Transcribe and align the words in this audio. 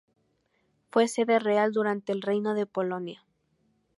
Fue 0.89 1.07
sede 1.07 1.37
real 1.37 1.73
durante 1.73 2.11
el 2.11 2.23
Reino 2.23 2.55
de 2.55 2.65
Polonia. 2.65 3.23